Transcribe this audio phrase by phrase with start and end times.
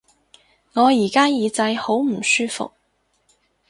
[0.73, 2.71] 我而家耳仔好唔舒服